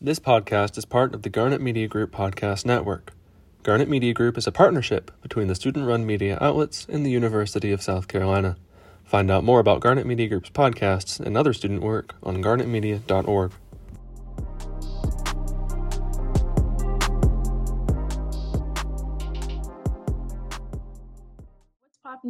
[0.00, 3.14] This podcast is part of the Garnet Media Group podcast network.
[3.64, 7.72] Garnet Media Group is a partnership between the student run media outlets and the University
[7.72, 8.56] of South Carolina.
[9.02, 13.50] Find out more about Garnet Media Group's podcasts and other student work on garnetmedia.org.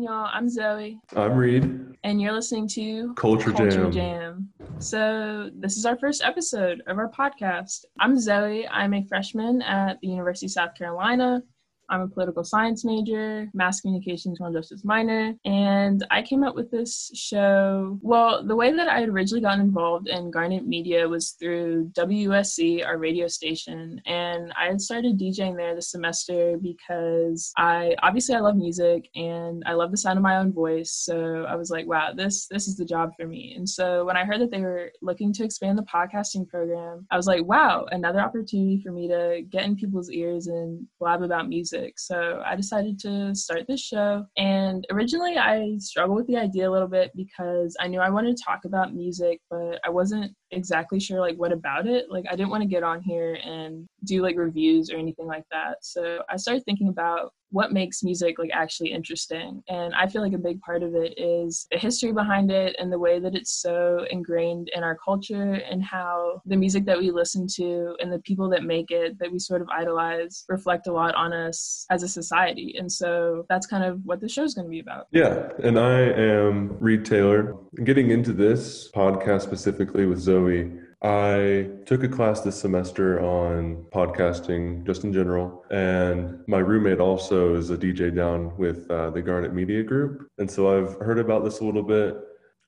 [0.08, 0.30] y'all?
[0.32, 1.64] I'm Zoe, I'm Reed.
[2.02, 3.92] and you're listening to Culture, Jam.
[3.92, 4.48] Jam.
[4.78, 7.84] So, this is our first episode of our podcast.
[8.00, 8.66] I'm Zoe.
[8.68, 11.42] I'm a freshman at the University of South Carolina.
[11.90, 16.70] I'm a political science major, mass communications, criminal justice minor, and I came up with
[16.70, 17.98] this show.
[18.02, 22.84] Well, the way that I had originally gotten involved in Garnet Media was through WUSC,
[22.86, 28.40] our radio station, and I had started DJing there this semester because I obviously I
[28.40, 30.92] love music and I love the sound of my own voice.
[30.92, 33.54] So I was like, wow, this this is the job for me.
[33.56, 37.16] And so when I heard that they were looking to expand the podcasting program, I
[37.16, 41.48] was like, wow, another opportunity for me to get in people's ears and blab about
[41.48, 41.77] music.
[41.96, 44.24] So I decided to start this show.
[44.36, 48.36] And originally I struggled with the idea a little bit because I knew I wanted
[48.36, 52.06] to talk about music, but I wasn't exactly sure like what about it.
[52.10, 55.44] Like I didn't want to get on here and do like reviews or anything like
[55.50, 55.78] that.
[55.82, 60.32] So I started thinking about what makes music like actually interesting and i feel like
[60.32, 63.62] a big part of it is the history behind it and the way that it's
[63.62, 68.18] so ingrained in our culture and how the music that we listen to and the
[68.20, 72.02] people that make it that we sort of idolize reflect a lot on us as
[72.02, 75.48] a society and so that's kind of what the show's going to be about Yeah,
[75.62, 77.56] and I am Reed Taylor.
[77.84, 84.84] Getting into this podcast specifically with Zoe, I took a class this semester on podcasting
[84.84, 85.64] just in general.
[85.70, 90.28] And my roommate also is a DJ down with uh, the Garnet Media Group.
[90.38, 92.16] And so I've heard about this a little bit,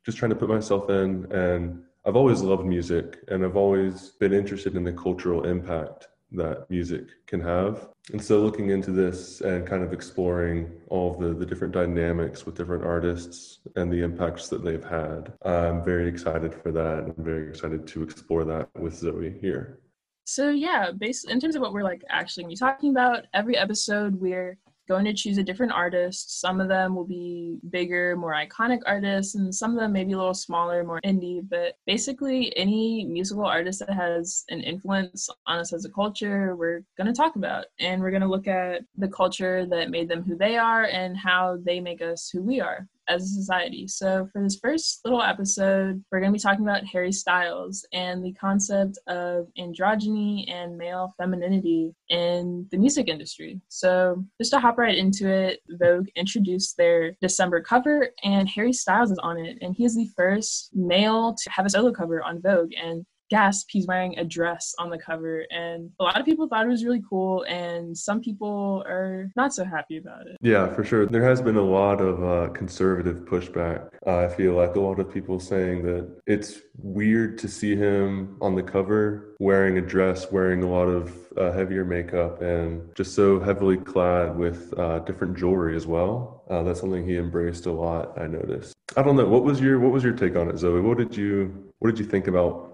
[0.07, 1.31] just trying to put myself in.
[1.33, 6.69] And I've always loved music and I've always been interested in the cultural impact that
[6.71, 7.89] music can have.
[8.13, 12.47] And so looking into this and kind of exploring all of the, the different dynamics
[12.47, 17.05] with different artists and the impacts that they've had, I'm very excited for that.
[17.05, 19.81] I'm very excited to explore that with Zoe here.
[20.25, 23.57] So yeah, based in terms of what we're like actually gonna be talking about, every
[23.57, 24.59] episode we're
[24.91, 26.41] going to choose a different artist.
[26.41, 30.17] Some of them will be bigger, more iconic artists, and some of them maybe a
[30.17, 31.41] little smaller, more indie.
[31.49, 36.83] But basically, any musical artist that has an influence on us as a culture, we're
[36.97, 37.67] going to talk about.
[37.79, 41.17] And we're going to look at the culture that made them who they are and
[41.17, 43.87] how they make us who we are as a society.
[43.89, 48.25] So, for this first little episode, we're going to be talking about Harry Styles and
[48.25, 53.61] the concept of androgyny and male femininity in the music industry.
[53.69, 59.11] So, just to hop right into it, Vogue introduced their December cover, and Harry Styles
[59.11, 59.59] is on it.
[59.61, 62.71] And he is the first male to have a solo cover on Vogue.
[62.81, 66.65] And gasp he's wearing a dress on the cover and a lot of people thought
[66.65, 70.85] it was really cool and some people are not so happy about it Yeah, for
[70.85, 71.07] sure.
[71.07, 73.91] There has been a lot of uh, conservative pushback.
[74.07, 78.37] Uh, I feel like a lot of people saying that it's weird to see him
[78.41, 83.15] on the cover wearing a dress, wearing a lot of uh, heavier makeup, and just
[83.15, 86.45] so heavily clad with uh, different jewelry as well.
[86.51, 88.19] Uh, that's something he embraced a lot.
[88.19, 88.75] I noticed.
[88.97, 89.27] I don't know.
[89.27, 90.81] What was your What was your take on it, Zoe?
[90.81, 92.70] What did you What did you think about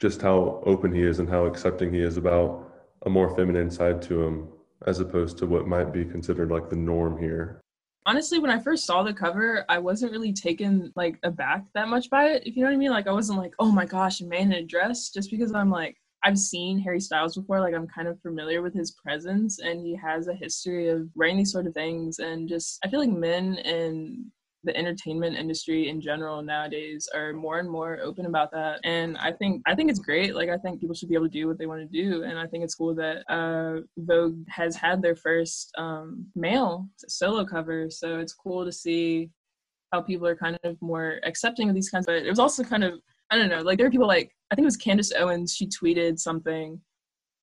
[0.00, 2.66] just how open he is and how accepting he is about
[3.06, 4.48] a more feminine side to him,
[4.86, 7.60] as opposed to what might be considered like the norm here?
[8.06, 12.08] honestly when i first saw the cover i wasn't really taken like aback that much
[12.10, 14.20] by it if you know what i mean like i wasn't like oh my gosh
[14.20, 17.74] a man in a dress just because i'm like i've seen harry styles before like
[17.74, 21.52] i'm kind of familiar with his presence and he has a history of wearing these
[21.52, 24.24] sort of things and just i feel like men and
[24.64, 28.80] the entertainment industry in general nowadays are more and more open about that.
[28.84, 30.34] And i think i think it's great.
[30.34, 32.24] Like i think people should be able to do what they want to do.
[32.24, 37.44] And i think it's cool that uh vogue has had their first um male solo
[37.44, 37.88] cover.
[37.90, 39.30] So it's cool to see
[39.92, 42.84] how people are kind of more accepting of these kinds but it was also kind
[42.84, 42.94] of
[43.30, 45.66] i don't know like there are people like i think it was candace owens she
[45.66, 46.80] tweeted something.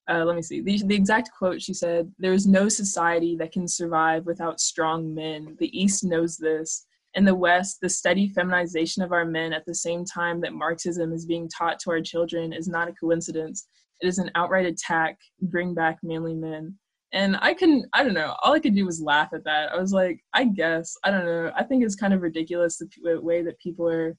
[0.10, 0.62] Uh, let me see.
[0.62, 5.14] The, the exact quote she said there is no society that can survive without strong
[5.14, 5.58] men.
[5.60, 6.87] The east knows this
[7.18, 11.12] in the West, the steady feminization of our men at the same time that Marxism
[11.12, 13.68] is being taught to our children is not a coincidence.
[14.02, 15.18] It is an outright attack.
[15.42, 16.78] Bring back manly men.
[17.14, 19.72] And I couldn't, I don't know, all I could do was laugh at that.
[19.72, 21.52] I was like, I guess, I don't know.
[21.56, 24.16] I think it's kind of ridiculous the way that people are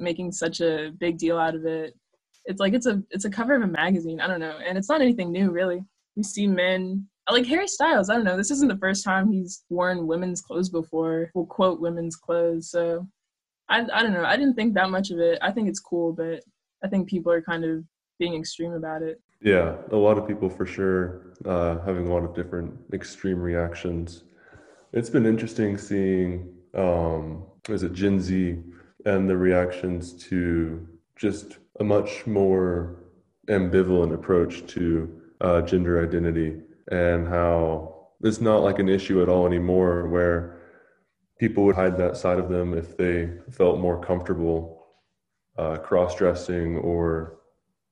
[0.00, 1.94] making such a big deal out of it.
[2.46, 4.20] It's like it's a it's a cover of a magazine.
[4.20, 5.84] I don't know, and it's not anything new really.
[6.16, 8.36] We see men like Harry Styles, I don't know.
[8.36, 11.30] This isn't the first time he's worn women's clothes before.
[11.34, 12.70] We'll quote women's clothes.
[12.70, 13.06] So
[13.68, 14.24] I I don't know.
[14.24, 15.38] I didn't think that much of it.
[15.42, 16.42] I think it's cool, but
[16.82, 17.84] I think people are kind of
[18.18, 19.20] being extreme about it.
[19.42, 24.24] Yeah, a lot of people for sure uh, having a lot of different extreme reactions.
[24.92, 28.58] It's been interesting seeing, um, is it Gen Z
[29.06, 30.86] and the reactions to
[31.16, 32.96] just a much more
[33.48, 36.60] ambivalent approach to uh, gender identity
[36.90, 40.58] and how it's not like an issue at all anymore where
[41.38, 44.86] people would hide that side of them if they felt more comfortable
[45.56, 47.38] uh, cross-dressing or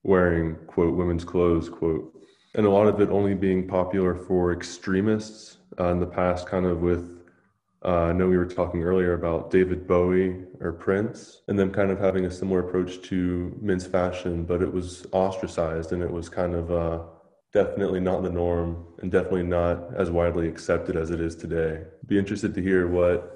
[0.03, 2.13] wearing quote women's clothes quote.
[2.55, 6.67] And a lot of it only being popular for extremists uh, in the past kind
[6.67, 7.19] of with
[7.85, 11.93] uh, I know we were talking earlier about David Bowie or Prince, and them kind
[11.93, 16.29] of having a similar approach to men's fashion, but it was ostracized and it was
[16.29, 17.05] kind of uh,
[17.53, 21.85] definitely not the norm and definitely not as widely accepted as it is today.
[22.07, 23.35] Be interested to hear what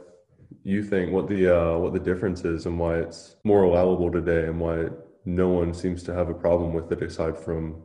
[0.65, 4.45] you think, what the uh, what the difference is, and why it's more allowable today,
[4.45, 4.89] and why
[5.25, 7.83] no one seems to have a problem with it aside from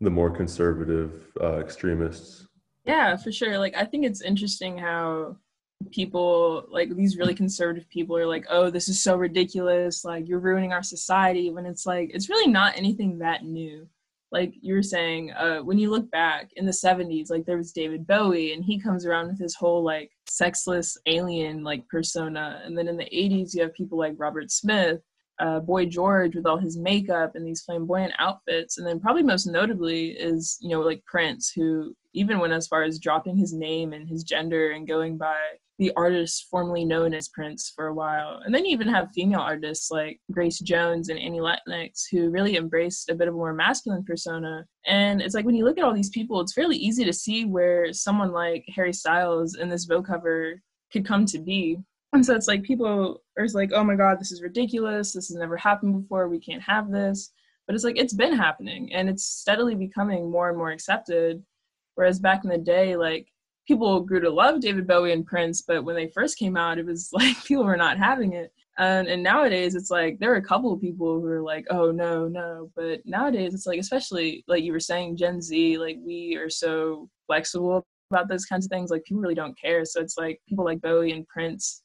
[0.00, 2.46] the more conservative uh, extremists.
[2.84, 3.58] Yeah, for sure.
[3.58, 5.36] Like I think it's interesting how
[5.90, 10.40] people like these really conservative people are like oh this is so ridiculous like you're
[10.40, 13.86] ruining our society when it's like it's really not anything that new
[14.32, 17.72] like you were saying uh, when you look back in the 70s like there was
[17.72, 22.60] david bowie and he comes around with his whole like sexless alien like persona.
[22.64, 25.00] And then in the 80s you have people like robert smith
[25.38, 28.78] uh, boy george with all his makeup and these flamboyant outfits.
[28.78, 32.82] And then probably most notably is you know like prince who even went as far
[32.82, 35.36] as dropping his name and his gender and going by
[35.78, 38.40] the artist formerly known as Prince for a while.
[38.44, 42.56] And then you even have female artists like Grace Jones and Annie Lennox who really
[42.56, 44.64] embraced a bit of a more masculine persona.
[44.86, 47.44] And it's like when you look at all these people, it's fairly easy to see
[47.44, 50.62] where someone like Harry Styles in this Vogue cover
[50.92, 51.78] could come to be.
[52.12, 55.12] And so it's like people are like, oh my God, this is ridiculous.
[55.12, 56.28] This has never happened before.
[56.28, 57.32] We can't have this.
[57.66, 61.42] But it's like, it's been happening and it's steadily becoming more and more accepted.
[61.96, 63.28] Whereas back in the day, like
[63.66, 66.86] people grew to love David Bowie and Prince, but when they first came out, it
[66.86, 68.52] was like people were not having it.
[68.78, 71.90] And, and nowadays, it's like there are a couple of people who are like, oh,
[71.90, 72.70] no, no.
[72.76, 77.08] But nowadays, it's like, especially like you were saying, Gen Z, like we are so
[77.26, 78.90] flexible about those kinds of things.
[78.90, 79.84] Like people really don't care.
[79.84, 81.82] So it's like people like Bowie and Prince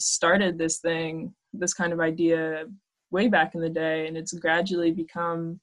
[0.00, 2.64] started this thing, this kind of idea
[3.12, 5.60] way back in the day, and it's gradually become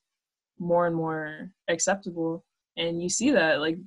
[0.59, 2.45] more and more acceptable.
[2.77, 3.77] And you see that, like,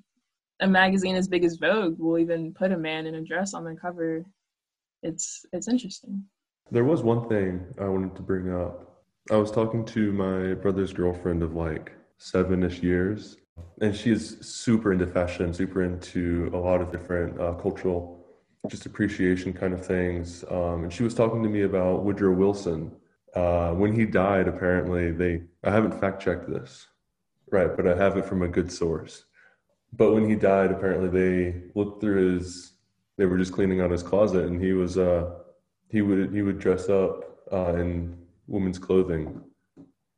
[0.60, 3.64] a magazine as big as Vogue will even put a man in a dress on
[3.64, 4.24] the cover.
[5.02, 6.24] It's it's interesting.
[6.70, 9.02] There was one thing I wanted to bring up.
[9.30, 13.36] I was talking to my brother's girlfriend of like seven-ish years,
[13.80, 18.24] and she is super into fashion, super into a lot of different uh, cultural,
[18.68, 20.44] just appreciation kind of things.
[20.50, 22.92] Um, and she was talking to me about Woodrow Wilson.
[23.34, 26.86] Uh, when he died, apparently they I haven't fact checked this,
[27.50, 27.74] right?
[27.74, 29.24] But I have it from a good source
[29.92, 32.72] but when he died, apparently they looked through his.
[33.18, 35.30] They were just cleaning out his closet, and he was uh,
[35.88, 38.16] he would he would dress up uh, in
[38.46, 39.40] women's clothing,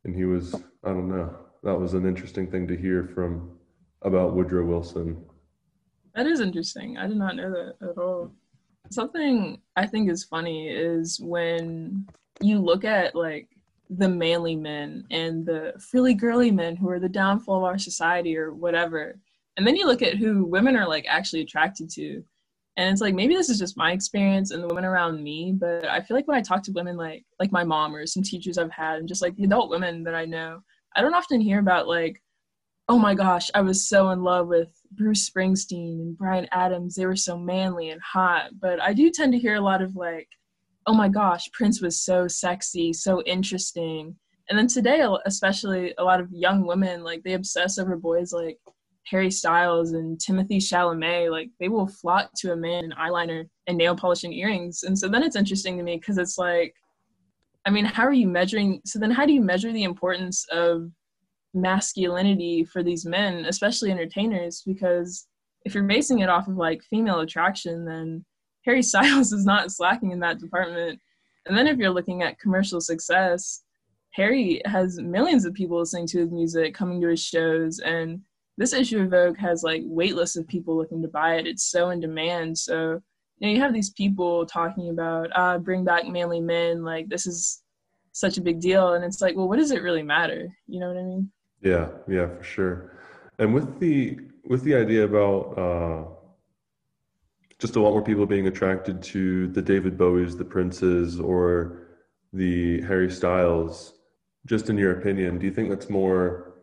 [0.05, 0.55] and he was
[0.85, 1.37] I don't know.
[1.63, 3.59] That was an interesting thing to hear from
[4.03, 5.25] about Woodrow Wilson.
[6.15, 6.97] That is interesting.
[6.97, 8.31] I did not know that at all.
[8.91, 12.07] Something I think is funny is when
[12.41, 13.49] you look at like
[13.91, 18.37] the manly men and the frilly girly men who are the downfall of our society
[18.37, 19.19] or whatever
[19.57, 22.23] and then you look at who women are like actually attracted to.
[22.77, 25.85] And it's like maybe this is just my experience and the women around me but
[25.85, 28.59] i feel like when i talk to women like like my mom or some teachers
[28.59, 30.61] i've had and just like the adult women that i know
[30.97, 32.21] i don't often hear about like
[32.89, 36.97] oh my gosh i was so in love with bruce springsteen and bryan adams.
[36.97, 38.51] They were so manly and hot.
[38.61, 40.29] But i do tend to hear a lot of like
[40.87, 44.17] oh my gosh prince was so sexy so interesting.
[44.51, 48.59] And then today especially a lot of young women like they obsess over boys like
[49.07, 53.77] Harry Styles and Timothée Chalamet, like they will flock to a man in eyeliner and
[53.77, 54.83] nail polish and earrings.
[54.83, 56.75] And so then it's interesting to me because it's like,
[57.67, 58.81] I mean, how are you measuring?
[58.85, 60.91] So then how do you measure the importance of
[61.53, 64.63] masculinity for these men, especially entertainers?
[64.67, 65.27] Because
[65.65, 68.25] if you're basing it off of like female attraction, then
[68.65, 70.99] Harry Styles is not slacking in that department.
[71.47, 73.63] And then if you're looking at commercial success,
[74.13, 78.21] Harry has millions of people listening to his music, coming to his shows, and
[78.57, 81.47] this issue of Vogue has like wait lists of people looking to buy it.
[81.47, 82.57] It's so in demand.
[82.57, 83.01] So
[83.39, 86.85] you know, you have these people talking about uh, bring back manly men.
[86.85, 87.63] Like this is
[88.13, 90.49] such a big deal, and it's like, well, what does it really matter?
[90.67, 91.31] You know what I mean?
[91.61, 92.99] Yeah, yeah, for sure.
[93.39, 96.05] And with the with the idea about uh,
[97.59, 101.89] just a lot more people being attracted to the David Bowies, the Princes, or
[102.33, 103.95] the Harry Styles,
[104.47, 106.54] just in your opinion, do you think that's more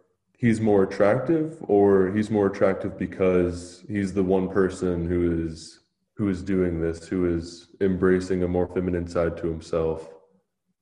[0.42, 5.80] he's more attractive or he's more attractive because he's the one person who is
[6.18, 10.10] who is doing this, who is embracing a more feminine side to himself?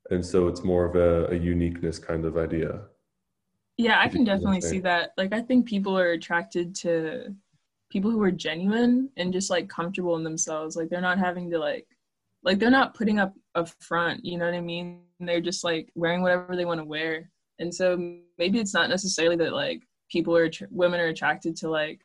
[0.10, 2.82] And so it's more of a, a uniqueness kind of idea.
[3.78, 5.12] Yeah, I can definitely see that.
[5.18, 7.36] Like I think people are attracted to
[7.90, 10.76] people who are genuine and just like comfortable in themselves.
[10.76, 11.88] Like they're not having to like
[12.44, 15.02] like they're not putting up a front, you know what I mean?
[15.20, 17.30] They're just like wearing whatever they want to wear.
[17.60, 22.02] And so maybe it's not necessarily that like people are women are attracted to like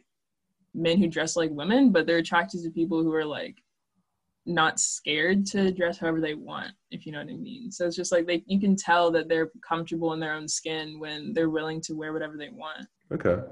[0.75, 3.57] men who dress like women, but they're attracted to people who are like
[4.47, 7.71] not scared to dress however they want, if you know what I mean.
[7.71, 10.99] So it's just like they you can tell that they're comfortable in their own skin
[10.99, 12.87] when they're willing to wear whatever they want.
[13.13, 13.43] Okay.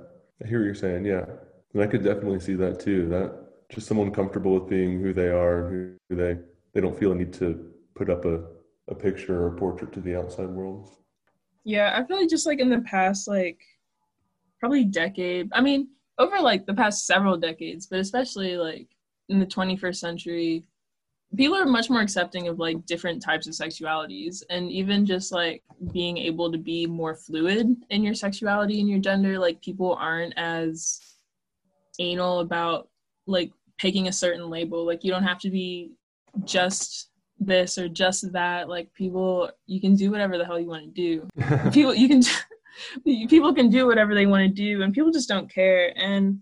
[0.42, 1.24] I hear what you're saying, yeah.
[1.72, 3.08] And I could definitely see that too.
[3.08, 3.32] That
[3.70, 6.38] just someone comfortable with being who they are, who they
[6.74, 8.42] they don't feel a need to put up a,
[8.88, 10.88] a picture or a portrait to the outside world.
[11.64, 13.58] Yeah, I feel like just like in the past like
[14.58, 15.50] probably decade.
[15.52, 15.88] I mean,
[16.18, 18.88] over like the past several decades, but especially like
[19.28, 20.64] in the 21st century,
[21.36, 25.62] people are much more accepting of like different types of sexualities and even just like
[25.92, 30.34] being able to be more fluid in your sexuality and your gender like people aren't
[30.36, 31.00] as
[31.98, 32.88] anal about
[33.26, 35.92] like picking a certain label like you don't have to be
[36.44, 37.11] just
[37.46, 40.90] this or just that like people you can do whatever the hell you want to
[40.90, 41.28] do
[41.72, 42.22] people you can
[43.28, 46.38] people can do whatever they want to do and people just don't care and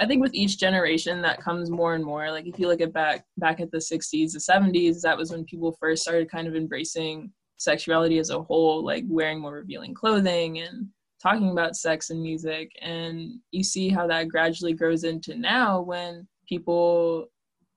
[0.00, 2.30] I think with each generation that comes more and more.
[2.30, 5.44] Like if you look at back back at the 60s, the 70s, that was when
[5.44, 10.60] people first started kind of embracing sexuality as a whole, like wearing more revealing clothing
[10.60, 10.86] and
[11.20, 12.70] talking about sex and music.
[12.80, 17.26] And you see how that gradually grows into now when people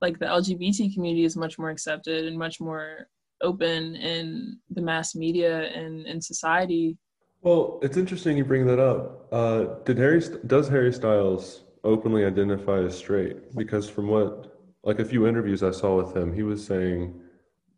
[0.02, 3.08] like the LGBT community is much more accepted and much more
[3.42, 6.98] open in the mass media and in society.
[7.42, 9.28] Well, it's interesting you bring that up.
[9.32, 15.06] Uh, did Harry does Harry Styles openly identify as straight because from what like a
[15.06, 17.20] few interviews I saw with him, he was saying,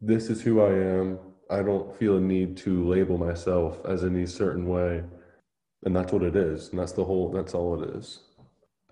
[0.02, 1.20] "This is who I am.
[1.50, 5.04] I don't feel a need to label myself as any certain way."
[5.86, 6.70] And that's what it is.
[6.70, 8.20] And that's the whole that's all it is.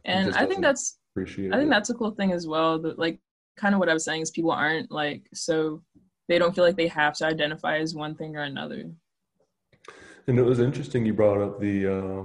[0.06, 1.72] And I think that's appreciate I think it.
[1.72, 2.80] that's a cool thing as well.
[2.80, 3.20] That like
[3.58, 5.82] kind of what I was saying is people aren't like so
[6.28, 8.90] they don't feel like they have to identify as one thing or another.
[10.28, 12.24] And it was interesting you brought up the uh,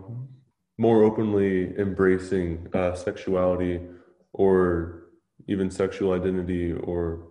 [0.79, 3.81] more openly embracing uh, sexuality
[4.33, 5.07] or
[5.49, 7.29] even sexual identity or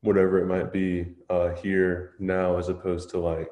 [0.00, 3.48] whatever it might be uh, here now as opposed to like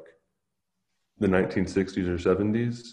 [1.18, 2.88] the 1960s or 70s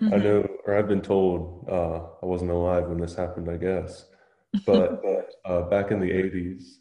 [0.00, 0.14] mm-hmm.
[0.14, 4.06] i know or i've been told uh, i wasn't alive when this happened i guess
[4.66, 5.02] but
[5.44, 6.78] uh, back in the 80s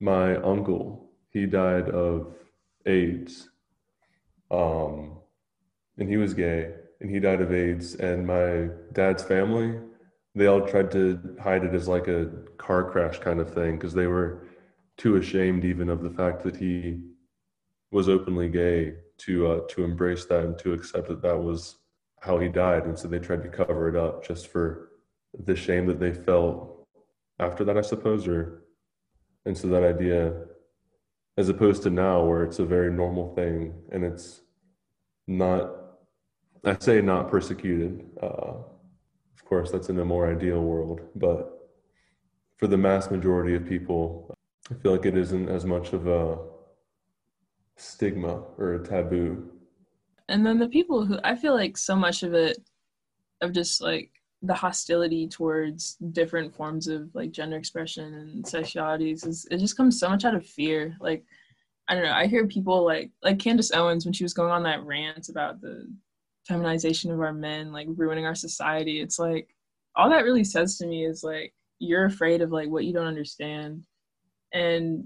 [0.00, 2.34] my uncle he died of
[2.86, 3.48] aids
[4.50, 5.18] um,
[5.98, 7.94] and he was gay and he died of AIDS.
[7.96, 9.78] And my dad's family,
[10.34, 13.94] they all tried to hide it as like a car crash kind of thing because
[13.94, 14.46] they were
[14.96, 17.00] too ashamed even of the fact that he
[17.90, 21.76] was openly gay to uh, to embrace that and to accept that that was
[22.20, 22.84] how he died.
[22.84, 24.90] And so they tried to cover it up just for
[25.44, 26.86] the shame that they felt
[27.38, 28.26] after that, I suppose.
[28.26, 28.64] Or
[29.44, 30.34] and so that idea,
[31.36, 34.40] as opposed to now, where it's a very normal thing and it's
[35.26, 35.78] not
[36.64, 38.04] I say not persecuted.
[38.22, 38.54] Uh,
[39.34, 41.70] of course, that's in a more ideal world, but
[42.56, 44.34] for the mass majority of people,
[44.70, 46.38] I feel like it isn't as much of a
[47.76, 49.50] stigma or a taboo.
[50.28, 52.58] And then the people who I feel like so much of it,
[53.40, 54.10] of just like
[54.42, 59.98] the hostility towards different forms of like gender expression and sexualities is it just comes
[59.98, 60.96] so much out of fear.
[61.00, 61.24] Like
[61.88, 64.62] I don't know, I hear people like like Candace Owens when she was going on
[64.64, 65.86] that rant about the
[66.48, 69.54] feminization of our men like ruining our society it's like
[69.96, 73.06] all that really says to me is like you're afraid of like what you don't
[73.06, 73.84] understand
[74.54, 75.04] and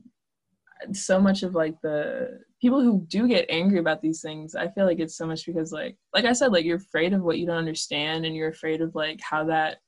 [0.92, 4.86] so much of like the people who do get angry about these things i feel
[4.86, 7.44] like it's so much because like like i said like you're afraid of what you
[7.46, 9.78] don't understand and you're afraid of like how that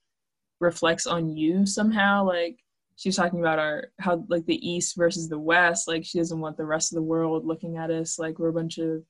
[0.61, 2.25] reflects on you somehow.
[2.25, 2.59] Like
[2.97, 6.57] she's talking about our how like the east versus the west like she doesn't want
[6.57, 9.03] the rest of the world looking at us like we're a bunch of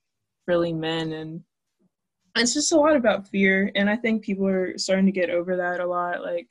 [0.44, 1.12] frilly men.
[1.12, 1.42] And
[2.36, 3.70] it's just a lot about fear.
[3.74, 6.22] And i think people are starting to get over that a lot.
[6.22, 6.50] Like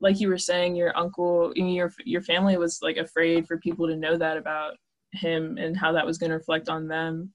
[0.00, 3.96] like you were saying your uncle your your family was like afraid for people to
[3.96, 4.74] know that about
[5.12, 7.32] him and how that was going to reflect on them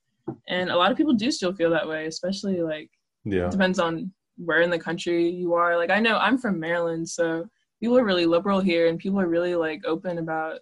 [0.47, 2.89] and a lot of people do still feel that way especially like
[3.25, 7.07] yeah depends on where in the country you are like i know i'm from maryland
[7.07, 7.45] so
[7.81, 10.59] people are really liberal here and people are really like open about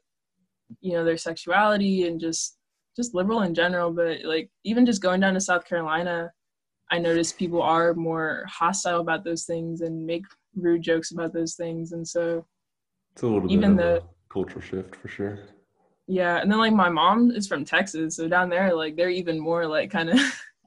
[0.82, 2.58] you know their sexuality and just
[2.96, 6.32] just liberal in general, but like even just going down to South Carolina,
[6.92, 10.24] I noticed people are more hostile about those things and make
[10.56, 11.92] rude jokes about those things.
[11.94, 12.46] And so
[13.14, 15.40] It's a little Even bit of the- a cultural shift for sure.
[16.08, 19.40] Yeah, and then like my mom is from Texas, so down there like they're even
[19.40, 20.20] more like kind of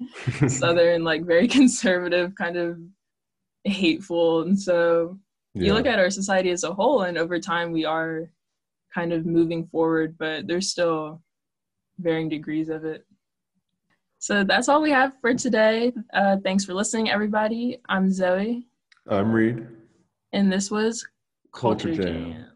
[0.51, 2.79] southern, like very conservative, kind of
[3.65, 4.43] hateful.
[4.43, 5.19] And so
[5.65, 8.31] you look at our society as a whole and over time we are
[8.93, 11.23] kind of moving forward but there's still
[11.99, 13.07] varying degrees of it
[14.19, 18.67] so that's all we have for today uh, thanks for listening everybody i'm zoe
[19.09, 19.67] I'm Reed.
[20.33, 21.07] and this was
[21.55, 22.33] Culture culture Jam.
[22.33, 22.47] jam